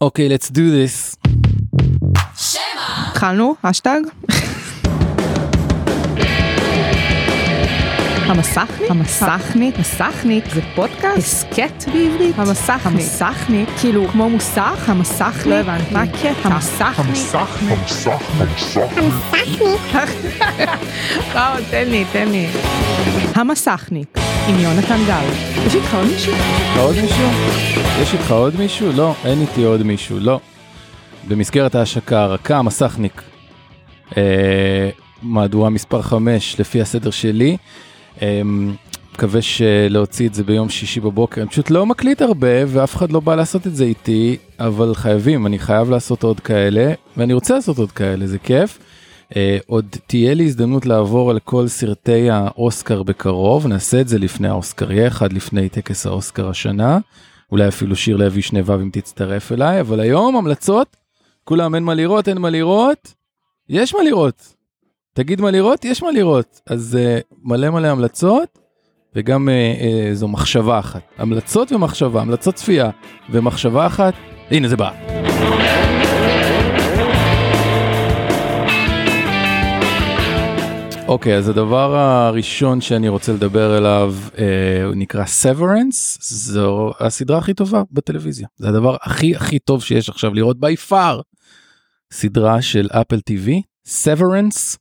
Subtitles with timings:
[0.00, 1.16] אוקיי, let's do this.
[3.10, 4.00] התחלנו, אשטג.
[8.26, 8.90] המסכניק?
[8.90, 9.78] המסכניק?
[9.78, 11.18] מסכניק זה פודקאסט?
[11.18, 12.38] הסכת בעברית?
[12.38, 12.86] המסכניק.
[12.86, 13.68] המסכניק?
[13.80, 14.84] כאילו כמו מוסך?
[14.88, 15.46] המסכניק?
[15.46, 15.94] לא הבנתי.
[15.94, 16.48] מה הקטע?
[16.48, 17.18] המסכניק?
[21.34, 22.46] לא, תן לי, תן לי.
[23.34, 24.18] המסכניק
[24.48, 25.24] עם יונתן גל.
[25.66, 26.32] יש איתך עוד מישהו?
[26.78, 27.28] עוד מישהו?
[28.02, 28.92] יש איתך עוד מישהו?
[28.92, 30.40] לא, אין איתי עוד מישהו, לא.
[31.28, 33.22] במסגרת ההשקה הרכה, מסכניק.
[34.16, 34.90] אה,
[35.22, 37.56] מהדורה מספר 5 לפי הסדר שלי.
[38.22, 38.42] אה,
[39.14, 39.40] מקווה
[39.90, 41.40] להוציא את זה ביום שישי בבוקר.
[41.40, 45.46] אני פשוט לא מקליט הרבה ואף אחד לא בא לעשות את זה איתי, אבל חייבים,
[45.46, 48.78] אני חייב לעשות עוד כאלה, ואני רוצה לעשות עוד כאלה, זה כיף.
[49.36, 54.48] אה, עוד תהיה לי הזדמנות לעבור על כל סרטי האוסקר בקרוב, נעשה את זה לפני
[54.48, 56.98] האוסקר, יהיה אחד לפני טקס האוסקר השנה.
[57.52, 60.96] אולי אפילו שיר לוי שנבב אם תצטרף אליי, אבל היום המלצות,
[61.44, 63.14] כולם אין מה לראות, אין מה לראות,
[63.68, 64.54] יש מה לראות.
[65.14, 66.60] תגיד מה לראות, יש מה לראות.
[66.66, 68.58] אז uh, מלא מלא המלצות,
[69.14, 71.02] וגם uh, uh, זו מחשבה אחת.
[71.18, 72.90] המלצות ומחשבה, המלצות צפייה
[73.30, 74.14] ומחשבה אחת,
[74.50, 75.25] הנה זה בא.
[81.08, 87.38] אוקיי, okay, אז הדבר הראשון שאני רוצה לדבר אליו אה, הוא נקרא Severance, זו הסדרה
[87.38, 88.48] הכי טובה בטלוויזיה.
[88.56, 91.22] זה הדבר הכי הכי טוב שיש עכשיו לראות by far.
[92.12, 93.50] סדרה של אפל TV,
[93.88, 94.76] Severance,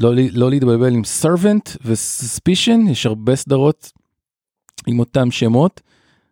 [0.00, 3.92] לא, לא להתבלבל עם Servant ו-Suspicion, יש הרבה סדרות
[4.86, 5.80] עם אותם שמות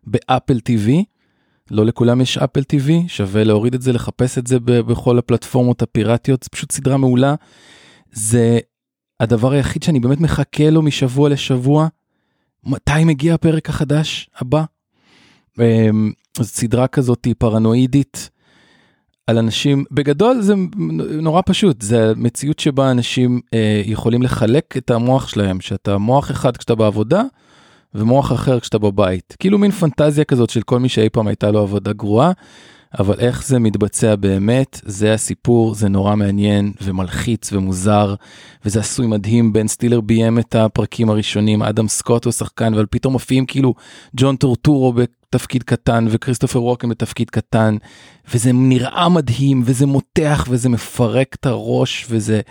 [0.03, 0.91] באפל TV.
[1.71, 6.43] לא לכולם יש אפל TV, שווה להוריד את זה, לחפש את זה בכל הפלטפורמות הפיראטיות,
[6.43, 7.35] זה פשוט סדרה מעולה.
[8.11, 8.59] זה
[9.19, 11.87] הדבר היחיד שאני באמת מחכה לו משבוע לשבוע,
[12.63, 14.63] מתי מגיע הפרק החדש הבא?
[15.59, 18.29] אמ, זו סדרה כזאת פרנואידית
[19.27, 20.53] על אנשים, בגדול זה
[21.21, 26.57] נורא פשוט, זה מציאות שבה אנשים אה, יכולים לחלק את המוח שלהם, שאתה מוח אחד
[26.57, 27.23] כשאתה בעבודה
[27.93, 29.35] ומוח אחר כשאתה בבית.
[29.39, 32.31] כאילו מין פנטזיה כזאת של כל מי שאי פעם הייתה לו עבודה גרועה.
[32.99, 38.15] אבל איך זה מתבצע באמת, זה הסיפור, זה נורא מעניין ומלחיץ ומוזר,
[38.65, 43.13] וזה עשוי מדהים, בן סטילר ביים את הפרקים הראשונים, אדם סקוט הוא שחקן, אבל פתאום
[43.13, 43.73] מופיעים כאילו
[44.17, 47.77] ג'ון טורטורו בתפקיד קטן וכריסטופר ווקן בתפקיד קטן,
[48.33, 52.41] וזה נראה מדהים, וזה מותח, וזה מפרק את הראש, וזה...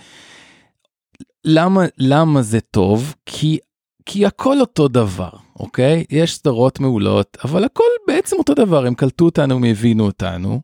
[1.45, 3.15] למה, למה זה טוב?
[3.27, 3.59] כי
[4.07, 6.05] כי הכל אותו דבר, אוקיי?
[6.11, 10.61] יש סדרות מעולות, אבל הכל בעצם אותו דבר, הם קלטו אותנו, הם הבינו אותנו.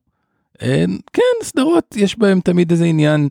[0.60, 3.28] אין, כן, סדרות, יש בהם תמיד איזה עניין,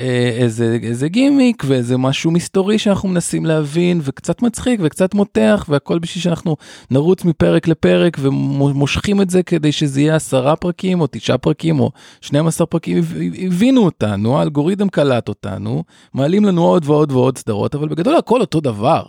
[0.00, 5.98] אה, איזה, איזה גימיק ואיזה משהו מסתורי שאנחנו מנסים להבין, וקצת מצחיק וקצת מותח, והכל
[5.98, 6.56] בשביל שאנחנו
[6.90, 11.90] נרוץ מפרק לפרק ומושכים את זה כדי שזה יהיה עשרה פרקים או תשעה פרקים או
[12.20, 12.98] 12 פרקים,
[13.38, 15.84] הבינו אותנו, האלגוריתם קלט אותנו,
[16.14, 19.02] מעלים לנו עוד ועוד ועוד סדרות, אבל בגדול הכל אותו דבר.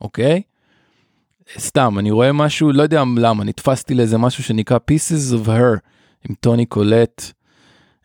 [0.00, 0.42] אוקיי?
[1.58, 5.78] סתם, אני רואה משהו, לא יודע למה, נתפסתי לאיזה משהו שנקרא Pieces of Her
[6.28, 7.32] עם טוני קולט.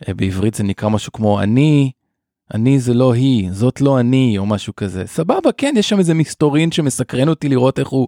[0.08, 1.92] אה, בעברית זה נקרא משהו כמו אני,
[2.54, 5.04] אני זה לא היא, זאת לא אני, או משהו כזה.
[5.06, 8.08] סבבה, כן, יש שם איזה מסתורין שמסקרן אותי לראות איך הוא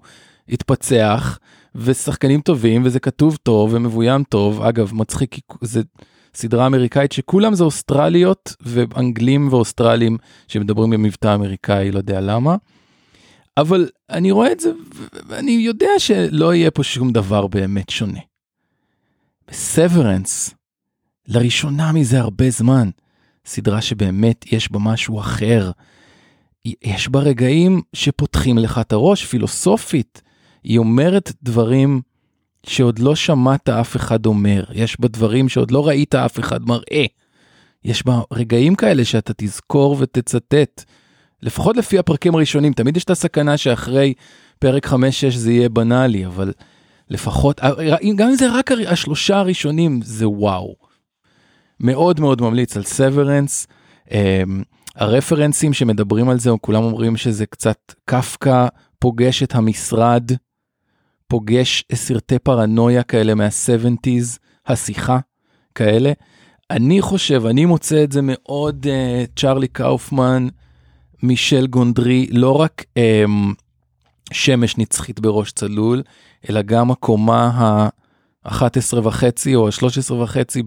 [0.50, 1.40] התפצח,
[1.76, 4.62] ושחקנים טובים, וזה כתוב טוב ומבוים טוב.
[4.62, 5.82] אגב, מצחיק, זה
[6.34, 10.18] סדרה אמריקאית שכולם זה אוסטרליות ואנגלים ואוסטרלים
[10.48, 12.56] שמדברים במבטא אמריקאי, לא יודע למה.
[13.58, 14.72] אבל אני רואה את זה
[15.28, 18.20] ואני יודע שלא יהיה פה שום דבר באמת שונה.
[19.48, 20.54] בסוורנס,
[21.28, 22.90] לראשונה מזה הרבה זמן,
[23.46, 25.72] סדרה שבאמת יש בה משהו אחר.
[26.84, 30.22] יש בה רגעים שפותחים לך את הראש פילוסופית.
[30.64, 32.02] היא אומרת דברים
[32.64, 37.06] שעוד לא שמעת אף אחד אומר, יש בה דברים שעוד לא ראית אף אחד מראה.
[37.84, 40.84] יש בה רגעים כאלה שאתה תזכור ותצטט.
[41.42, 44.14] לפחות לפי הפרקים הראשונים, תמיד יש את הסכנה שאחרי
[44.60, 44.94] פרק 5-6
[45.30, 46.54] זה יהיה בנאלי, אבל
[47.10, 47.62] לפחות,
[48.16, 50.76] גם אם זה רק השלושה הראשונים, זה וואו.
[51.80, 53.68] מאוד מאוד ממליץ על סוורנס.
[54.12, 54.64] אמ,
[54.96, 58.68] הרפרנסים שמדברים על זה, כולם אומרים שזה קצת קפקא
[59.00, 60.32] פוגש את המשרד,
[61.28, 64.38] פוגש סרטי פרנויה כאלה מה-70's,
[64.68, 65.20] השיחה,
[65.76, 66.12] כאלה.
[66.72, 70.48] אני חושב, אני מוצא את זה מאוד uh, צ'ארלי קאופמן,
[71.24, 73.54] מישל גונדרי לא רק um,
[74.34, 76.04] שמש נצחית בראש צלול,
[76.50, 80.64] אלא גם הקומה ה-11 וחצי או ה-13 וחצי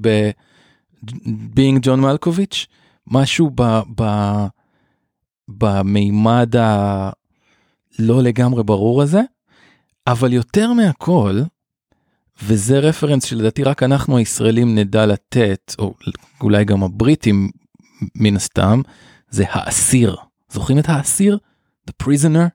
[1.02, 2.66] בבינג ג'ון מלקוביץ',
[3.06, 3.62] משהו ב,
[3.96, 4.04] ב,
[5.48, 9.20] במימד הלא לגמרי ברור הזה,
[10.06, 11.40] אבל יותר מהכל,
[12.42, 15.94] וזה רפרנס שלדעתי רק אנחנו הישראלים נדע לתת, או
[16.40, 17.50] אולי גם הבריטים
[18.14, 18.80] מן הסתם,
[19.30, 20.16] זה האסיר.
[20.50, 21.38] זוכרים את האסיר?
[21.90, 22.48] The Prisoner?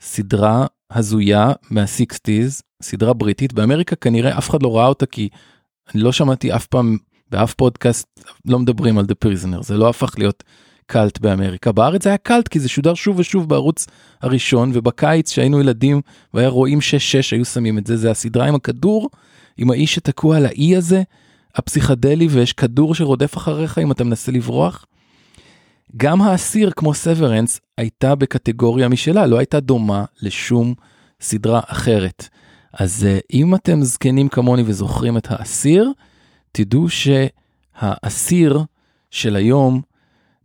[0.00, 5.28] סדרה הזויה מה-60's, סדרה בריטית, באמריקה כנראה אף אחד לא ראה אותה כי
[5.94, 6.96] אני לא שמעתי אף פעם
[7.30, 10.42] באף פודקאסט לא מדברים על The Prisoner, זה לא הפך להיות
[10.86, 11.72] קאלט באמריקה.
[11.72, 13.86] בארץ היה קאלט כי זה שודר שוב ושוב בערוץ
[14.22, 16.00] הראשון, ובקיץ שהיינו ילדים
[16.34, 16.82] והיה רואים 6-6
[17.32, 19.10] היו שמים את זה, זה הסדרה עם הכדור,
[19.56, 21.02] עם האיש שתקוע על האי הזה,
[21.54, 24.86] הפסיכדלי, ויש כדור שרודף אחריך אם אתה מנסה לברוח.
[25.96, 30.74] גם האסיר כמו סוורנס הייתה בקטגוריה משלה, לא הייתה דומה לשום
[31.20, 32.28] סדרה אחרת.
[32.72, 35.92] אז אה, אם אתם זקנים כמוני וזוכרים את האסיר,
[36.52, 38.62] תדעו שהאסיר
[39.10, 39.80] של היום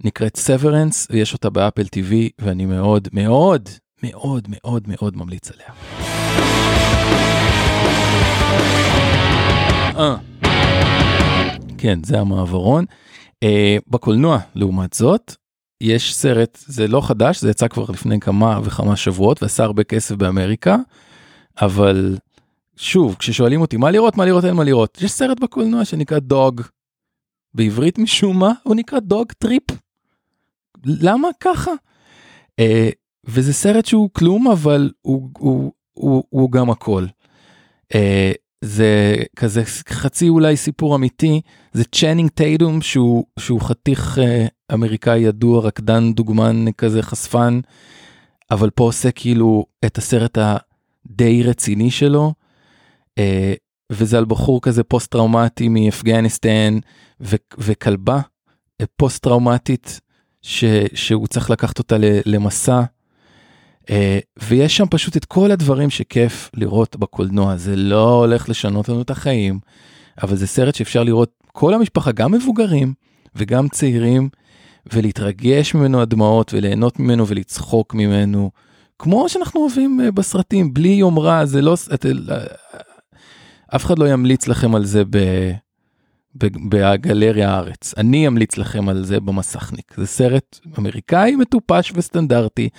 [0.04, 3.70] נקראת סוורנס ויש אותה באפל TV ואני מאוד מאוד
[4.04, 5.68] מאוד מאוד מאוד ממליץ עליה.
[9.98, 10.16] אה.
[11.78, 12.86] כן, זה המעברון.
[13.44, 15.36] Uh, בקולנוע, לעומת זאת,
[15.82, 20.16] יש סרט, זה לא חדש, זה יצא כבר לפני כמה וכמה שבועות ועשה הרבה כסף
[20.16, 20.78] באמריקה,
[21.62, 22.18] אבל
[22.76, 26.62] שוב, כששואלים אותי מה לראות, מה לראות, אין מה לראות, יש סרט בקולנוע שנקרא Dog.
[27.54, 29.64] בעברית משום מה הוא נקרא Dog Trip.
[30.86, 31.72] למה ככה?
[32.62, 32.64] Uh,
[33.26, 37.06] וזה סרט שהוא כלום אבל הוא, הוא, הוא, הוא גם הכל.
[37.94, 37.98] Uh,
[38.66, 41.42] זה כזה חצי אולי סיפור אמיתי
[41.74, 47.60] זה צ'נינג טייטום שהוא שהוא חתיך uh, אמריקאי ידוע רקדן דוגמן כזה חשפן
[48.52, 52.34] אבל פה עושה כאילו את הסרט הדי רציני שלו
[53.20, 53.24] uh,
[53.92, 56.80] וזה על בחור כזה פוסט טראומטי מאפגניסטן
[57.22, 58.20] ו- וכלבה
[58.98, 60.00] פוסט טראומטית
[60.42, 61.96] ש- שהוא צריך לקחת אותה
[62.26, 62.82] למסע.
[63.86, 69.02] Uh, ויש שם פשוט את כל הדברים שכיף לראות בקולנוע, זה לא הולך לשנות לנו
[69.02, 69.60] את החיים,
[70.24, 72.94] אבל זה סרט שאפשר לראות כל המשפחה, גם מבוגרים
[73.36, 74.30] וגם צעירים,
[74.94, 78.52] ולהתרגש ממנו הדמעות וליהנות ממנו ולצחוק ממנו,
[79.00, 82.06] כמו שאנחנו אוהבים uh, בסרטים, בלי יומרה, זה לא, את,
[83.76, 85.18] אף אחד לא ימליץ לכם על זה ב...
[86.70, 87.94] בגלריה הארץ.
[87.98, 89.94] אני אמליץ לכם על זה במסכניק.
[89.98, 92.70] זה סרט אמריקאי מטופש וסטנדרטי,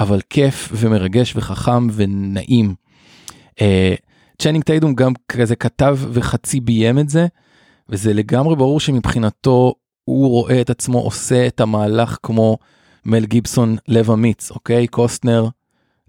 [0.00, 2.74] אבל כיף ומרגש וחכם ונעים.
[4.38, 7.26] צ'נינג uh, טייטום גם כזה כתב וחצי ביים את זה,
[7.88, 9.74] וזה לגמרי ברור שמבחינתו
[10.04, 12.58] הוא רואה את עצמו עושה את המהלך כמו
[13.04, 14.86] מל גיבסון לב אמיץ, אוקיי?
[14.86, 15.48] קוסטנר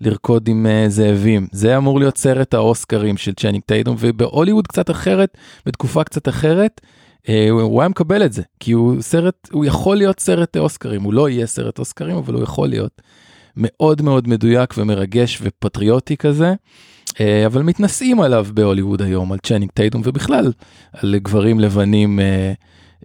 [0.01, 1.47] לרקוד עם uh, זאבים.
[1.51, 6.81] זה אמור להיות סרט האוסקרים של צ'נינג טייטום, ובהוליווד קצת אחרת, בתקופה קצת אחרת,
[7.23, 11.13] uh, הוא היה מקבל את זה, כי הוא סרט, הוא יכול להיות סרט אוסקרים, הוא
[11.13, 13.01] לא יהיה סרט אוסקרים, אבל הוא יכול להיות
[13.57, 16.53] מאוד מאוד מדויק ומרגש ופטריוטי כזה.
[17.09, 17.13] uh,
[17.45, 20.51] אבל מתנשאים עליו בהוליווד היום, על צ'נינג טייטום ובכלל
[20.93, 22.19] על גברים לבנים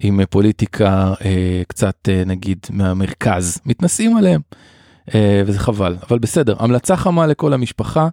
[0.01, 1.15] עם פוליטיקה
[1.69, 4.41] קצת נגיד מהמרכז, מתנשאים עליהם.
[5.15, 5.97] אה, וזה חבל.
[6.09, 8.09] אבל בסדר המלצה חמה לכל המשפחה.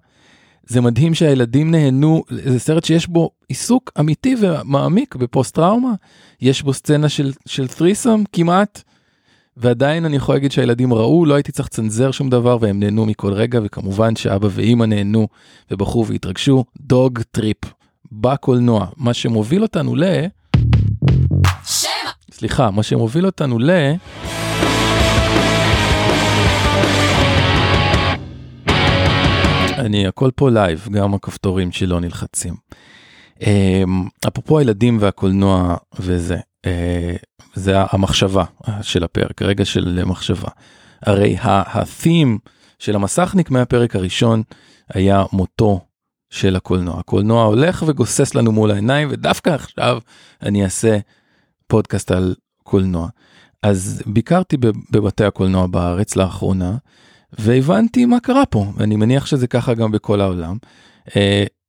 [0.68, 5.94] זה מדהים שהילדים נהנו זה סרט שיש בו עיסוק אמיתי ומעמיק בפוסט טראומה
[6.42, 8.84] יש בו סצנה של של threesome כמעט.
[9.58, 13.34] ועדיין אני יכול להגיד שהילדים ראו לא הייתי צריך לצנזר שום דבר והם נהנו מכל
[13.34, 15.28] רגע וכמובן שאבא ואימא נהנו
[15.72, 16.64] ובכו והתרגשו.
[16.82, 17.58] Dog Trip
[18.12, 18.88] בקולנוע.
[18.98, 20.04] מה שמוביל אותנו ל...
[22.32, 23.70] סליחה מה שמוביל אותנו ל...
[29.80, 32.56] אני הכל פה לייב גם הכפתורים שלא נלחצים.
[33.42, 37.16] אמ, אפרופו הילדים והקולנוע וזה אה,
[37.54, 38.44] זה המחשבה
[38.82, 40.50] של הפרק רגע של מחשבה.
[41.02, 44.44] הרי ה-theme של המסכניק מהפרק הראשון
[44.94, 45.80] היה מותו
[46.30, 47.00] של הקולנוע.
[47.00, 50.00] הקולנוע הולך וגוסס לנו מול העיניים ודווקא עכשיו
[50.42, 50.98] אני אעשה
[51.68, 53.10] פודקאסט על קולנוע.
[53.64, 54.58] אז ביקרתי
[54.92, 56.78] בבתי הקולנוע בארץ לאחרונה
[57.40, 60.58] והבנתי מה קרה פה, ואני מניח שזה ככה גם בכל העולם.
[61.08, 61.12] Uh,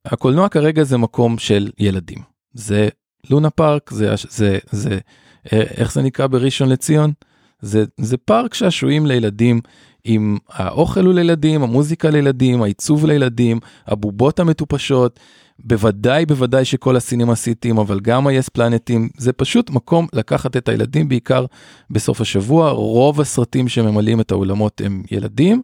[0.04, 2.18] הקולנוע כרגע זה מקום של ילדים.
[2.52, 2.88] זה
[3.30, 4.98] לונה פארק, זה, זה, זה,
[5.46, 7.12] uh, איך זה נקרא בראשון לציון?
[7.60, 9.60] זה, זה פארק שעשועים לילדים
[10.04, 15.20] עם האוכל הוא לילדים, המוזיקה לילדים, העיצוב לילדים, הבובות המטופשות,
[15.64, 21.08] בוודאי בוודאי שכל הסינמה סיטים אבל גם היס פלנטים זה פשוט מקום לקחת את הילדים
[21.08, 21.46] בעיקר
[21.90, 22.70] בסוף השבוע.
[22.70, 25.62] רוב הסרטים שממלאים את האולמות הם ילדים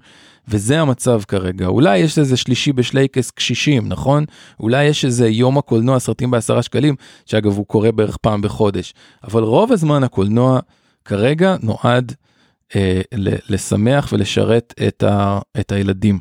[0.49, 1.67] וזה המצב כרגע.
[1.67, 4.25] אולי יש איזה שלישי בשלייקס קשישים נכון?
[4.61, 6.95] אולי יש איזה יום הקולנוע סרטים בעשרה שקלים
[7.27, 8.95] שאגב הוא קורה בערך פעם בחודש.
[9.25, 10.61] אבל רוב הזמן הקולנוע
[11.05, 12.13] כרגע נועד
[12.77, 13.01] אה,
[13.49, 16.19] לשמח ולשרת את, ה, את הילדים.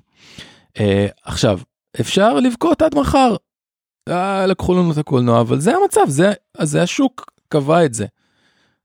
[0.79, 1.60] אה, עכשיו
[2.01, 3.36] אפשר לבכות עד מחר
[4.48, 8.06] לקחו לנו את הקולנוע, אבל זה המצב, זה, זה השוק קבע את זה.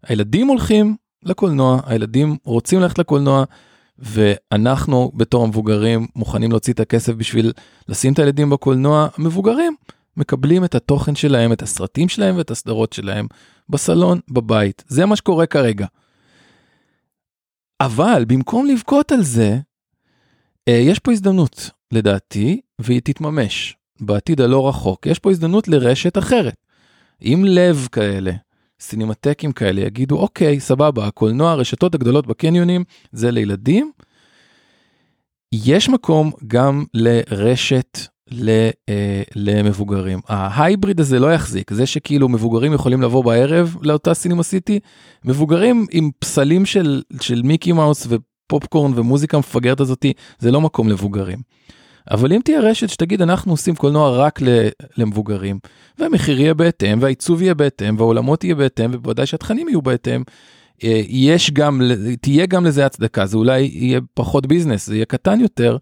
[0.03, 3.45] הילדים הולכים לקולנוע, הילדים רוצים ללכת לקולנוע,
[3.99, 7.53] ואנחנו בתור המבוגרים מוכנים להוציא את הכסף בשביל
[7.89, 9.75] לשים את הילדים בקולנוע, המבוגרים
[10.17, 13.27] מקבלים את התוכן שלהם, את הסרטים שלהם ואת הסדרות שלהם
[13.69, 14.85] בסלון, בבית.
[14.89, 15.87] זה מה שקורה כרגע.
[17.81, 19.59] אבל במקום לבכות על זה,
[20.69, 25.07] אה, יש פה הזדמנות, לדעתי, והיא תתממש בעתיד הלא רחוק.
[25.07, 26.55] יש פה הזדמנות לרשת אחרת.
[27.21, 28.33] עם לב כאלה,
[28.81, 33.93] סינמטקים כאלה יגידו, אוקיי, סבבה, הקולנוע, הרשתות הגדולות בקניונים, זה לילדים.
[35.53, 37.99] יש מקום גם לרשת
[38.31, 38.51] ל,
[38.89, 40.21] אה, למבוגרים.
[40.29, 44.81] ההייבריד הזה לא יחזיק, זה שכאילו מבוגרים יכולים לבוא בערב לאותה סינמה סיטי,
[45.25, 51.39] מבוגרים עם פסלים של, של מיקי מאוס ופופקורן ומוזיקה מפגרת הזאתי, זה לא מקום לבוגרים.
[52.11, 54.41] אבל אם תהיה רשת שתגיד אנחנו עושים קולנוע רק
[54.97, 55.59] למבוגרים,
[55.99, 60.23] והמחיר יהיה בהתאם, והעיצוב יהיה בהתאם, והעולמות יהיה בהתאם, ובוודאי שהתכנים יהיו בהתאם,
[60.85, 61.81] אה, יש גם,
[62.21, 65.77] תהיה גם לזה הצדקה, זה אולי יהיה פחות ביזנס, זה יהיה קטן יותר,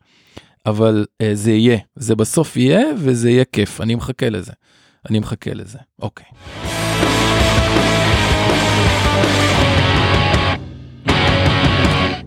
[0.67, 4.53] אבל אה, זה יהיה, זה בסוף יהיה וזה יהיה כיף, אני מחכה לזה.
[5.11, 6.27] אני מחכה לזה, אוקיי.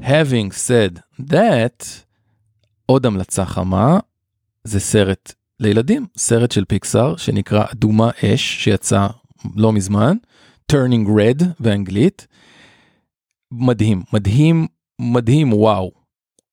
[0.02, 1.00] Having said
[1.32, 2.11] that,
[2.92, 4.00] עוד המלצה חמה,
[4.64, 9.08] זה סרט לילדים, סרט של פיקסאר שנקרא אדומה אש, שיצא
[9.56, 10.18] לא מזמן,
[10.72, 12.28] Turning Red באנגלית.
[13.52, 14.68] מדהים, מדהים,
[15.02, 15.92] מדהים, וואו.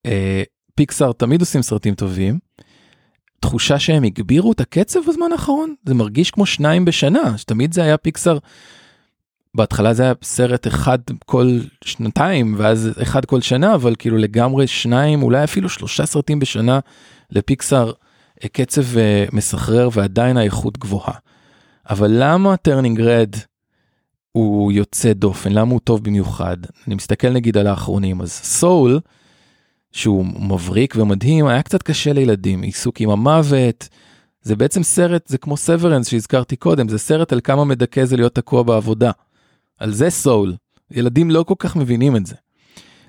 [0.07, 0.43] אה,
[0.75, 2.39] פיקסאר תמיד עושים סרטים טובים.
[3.41, 7.97] תחושה שהם הגבירו את הקצב בזמן האחרון, זה מרגיש כמו שניים בשנה, שתמיד זה היה
[7.97, 8.39] פיקסאר.
[9.59, 15.23] בהתחלה זה היה סרט אחד כל שנתיים ואז אחד כל שנה אבל כאילו לגמרי שניים
[15.23, 16.79] אולי אפילו שלושה סרטים בשנה
[17.31, 17.93] לפיקסאר
[18.45, 21.15] אה, קצב אה, מסחרר ועדיין האיכות גבוהה.
[21.91, 23.35] אבל למה Turning Red
[24.33, 29.01] הוא יוצא דופן למה הוא טוב במיוחד אני מסתכל נגיד על האחרונים אז Soul
[29.93, 33.89] שהוא מבריק ומדהים היה קצת קשה לילדים עיסוק עם המוות.
[34.43, 38.35] זה בעצם סרט זה כמו Severance שהזכרתי קודם זה סרט על כמה מדכא זה להיות
[38.35, 39.11] תקוע בעבודה.
[39.79, 40.55] על זה Soul.
[40.91, 42.35] ילדים לא כל כך מבינים את זה.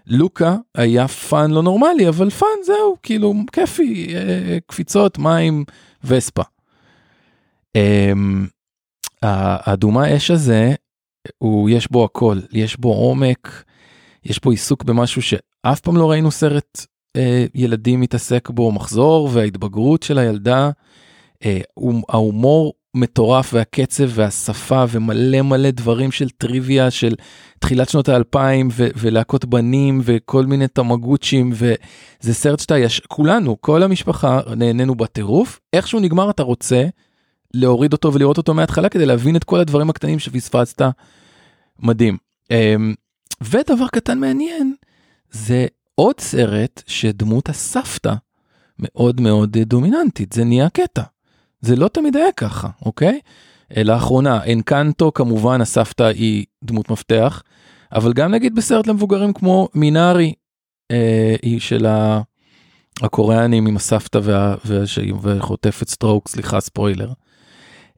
[0.07, 5.65] לוקה היה fun לא נורמלי, אבל fun זהו, כאילו כיפי, אה, קפיצות, מים,
[6.03, 6.43] וספה.
[7.75, 8.11] אה,
[9.21, 10.73] האדומה אש הזה,
[11.37, 13.63] הוא, יש בו הכל, יש בו עומק,
[14.25, 16.85] יש בו עיסוק במשהו שאף פעם לא ראינו סרט
[17.15, 20.69] אה, ילדים מתעסק בו, מחזור וההתבגרות של הילדה,
[21.45, 21.59] אה,
[22.09, 27.15] ההומור מטורף והקצב והשפה ומלא מלא דברים של טריוויה של
[27.59, 34.39] תחילת שנות האלפיים ולהקות בנים וכל מיני תמגוצ'ים וזה סרט שאתה יש כולנו כל המשפחה
[34.55, 36.85] נהנינו בטירוף איכשהו נגמר אתה רוצה
[37.53, 40.81] להוריד אותו ולראות אותו מההתחלה כדי להבין את כל הדברים הקטנים שפספסת
[41.79, 42.17] מדהים.
[42.51, 42.93] אמ,
[43.41, 44.73] ודבר קטן מעניין
[45.31, 45.65] זה
[45.95, 48.13] עוד סרט שדמות הסבתא
[48.79, 51.01] מאוד מאוד דומיננטית זה נהיה קטע.
[51.61, 53.19] זה לא תמיד היה ככה, אוקיי?
[53.77, 57.43] אה, לאחרונה, אנקנטו כמובן הסבתא היא דמות מפתח,
[57.91, 60.33] אבל גם נגיד בסרט למבוגרים כמו מינארי,
[60.91, 61.85] אה, היא של
[63.01, 64.83] הקוריאנים עם הסבתא וה, וה,
[65.21, 67.11] וחוטפת סטרוק, סליחה ספוילר.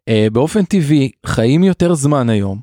[0.08, 2.60] אה, באופן טבעי, חיים יותר זמן היום,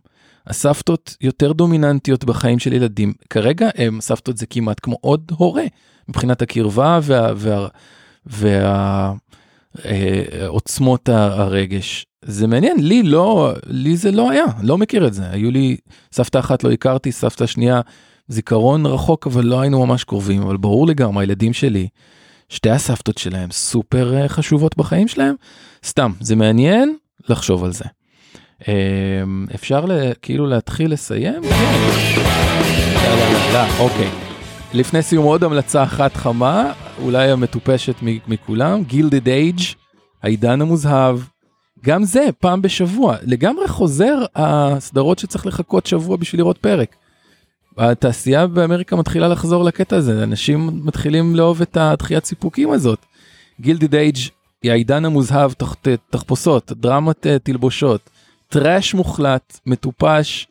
[0.47, 5.65] הסבתות יותר דומיננטיות בחיים של ילדים, כרגע הם סבתות זה כמעט כמו עוד הורה,
[6.09, 7.33] מבחינת הקרבה וה...
[7.37, 7.69] וה,
[8.27, 9.13] וה
[10.47, 12.07] עוצמות הרגש.
[12.25, 15.31] זה מעניין, לי לא, לי זה לא היה, לא מכיר את זה.
[15.31, 15.77] היו לי
[16.13, 17.81] סבתא אחת לא הכרתי, סבתא שנייה,
[18.29, 21.89] זיכרון רחוק, אבל לא היינו ממש קרובים, אבל ברור גם, הילדים שלי,
[22.49, 25.35] שתי הסבתות שלהם סופר אה, חשובות בחיים שלהם,
[25.87, 26.97] סתם, זה מעניין
[27.29, 27.85] לחשוב על זה.
[28.69, 28.75] אה,
[29.55, 29.85] אפשר
[30.23, 31.43] כאילו להתחיל לסיים?
[33.79, 34.28] אוקיי.
[34.75, 36.73] לפני סיום עוד המלצה אחת חמה,
[37.03, 37.95] אולי המטופשת
[38.29, 39.61] מכולם, גילדד אייג',
[40.23, 41.19] העידן המוזהב.
[41.85, 46.97] גם זה פעם בשבוע, לגמרי חוזר הסדרות שצריך לחכות שבוע בשביל לראות פרק.
[47.79, 52.99] התעשייה באמריקה מתחילה לחזור לקטע הזה, אנשים מתחילים לאהוב את הדחיית סיפוקים הזאת.
[53.61, 54.17] גילדד אייג'
[54.63, 55.53] היא העידן המוזהב
[56.11, 58.11] תחפושות, דרמת אה, תלבושות,
[58.49, 60.47] טראש מוחלט, מטופש.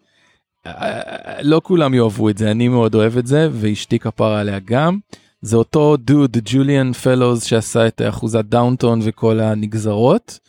[1.42, 5.00] לא כולם יאהבו את זה, אני מאוד אוהב את זה, ואשתי כפרה עליה גם.
[5.42, 10.40] זה אותו דוד, ג'וליאן פלוז, שעשה את אחוזת דאונטון וכל הנגזרות.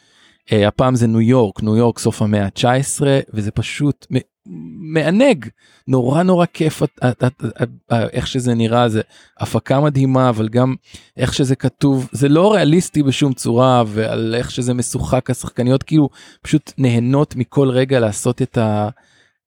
[0.50, 3.02] Uh, הפעם זה ניו יורק, ניו יורק סוף המאה ה-19,
[3.34, 4.06] וזה פשוט
[4.78, 5.48] מענג
[5.88, 6.82] נורא נורא כיף
[7.90, 9.00] איך שזה נראה זה
[9.38, 10.74] הפקה מדהימה אבל גם
[11.16, 16.08] איך שזה כתוב זה לא ריאליסטי בשום צורה ועל איך שזה משוחק השחקניות כאילו
[16.42, 18.88] פשוט נהנות מכל רגע לעשות את ה...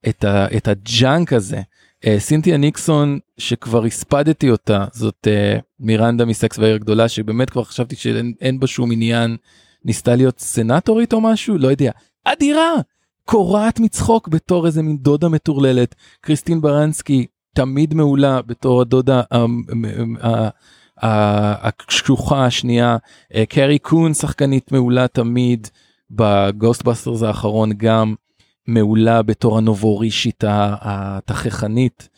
[0.10, 1.62] את, ה, את הג'אנק הזה.
[2.06, 7.96] אה, סינתיה ניקסון שכבר הספדתי אותה זאת אה, מירנדה מסקס והעיר הגדולה שבאמת כבר חשבתי
[7.96, 9.38] שאין אין בה שום עניין.
[9.86, 11.58] ניסתה להיות סנטורית או משהו?
[11.58, 11.92] לא יודע.
[12.24, 12.72] אדירה!
[13.26, 15.96] קורעת מצחוק בתור איזה מין דודה מטורללת.
[16.22, 20.50] קריסטין ברנסקי תמיד מעולה בתור הדודה המ- המ- ה-
[21.02, 22.98] ה- הקשוחה השנייה.
[23.36, 25.68] אה, קרי קון שחקנית מעולה תמיד.
[26.12, 28.16] ב Ghostbusters האחרון גם
[28.74, 32.10] מעולה בתור הנובורישית התככנית.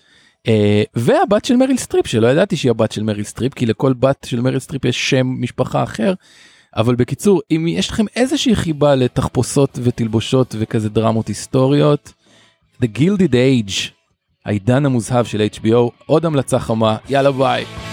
[0.47, 4.27] אה, והבת של מריל סטריפ שלא ידעתי שהיא הבת של מריל סטריפ כי לכל בת
[4.29, 6.13] של מריל סטריפ יש שם משפחה אחר.
[6.75, 12.13] אבל בקיצור אם יש לכם איזושהי חיבה לתחפושות ותלבושות וכזה דרמות היסטוריות.
[12.83, 13.91] The Gilded Age
[14.45, 17.92] העידן המוזהב של HBO עוד המלצה חמה יאללה ביי.